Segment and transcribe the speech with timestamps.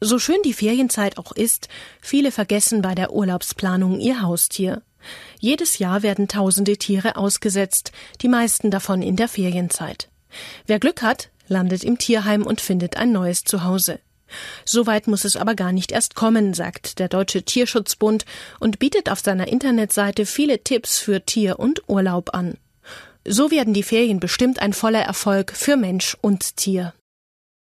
[0.00, 1.68] So schön die Ferienzeit auch ist,
[2.00, 4.82] viele vergessen bei der Urlaubsplanung ihr Haustier.
[5.40, 10.08] Jedes Jahr werden tausende Tiere ausgesetzt, die meisten davon in der Ferienzeit.
[10.66, 13.98] Wer Glück hat, landet im Tierheim und findet ein neues Zuhause.
[14.64, 18.24] Soweit muss es aber gar nicht erst kommen, sagt der Deutsche Tierschutzbund
[18.60, 22.58] und bietet auf seiner Internetseite viele Tipps für Tier und Urlaub an.
[23.26, 26.92] So werden die Ferien bestimmt ein voller Erfolg für Mensch und Tier.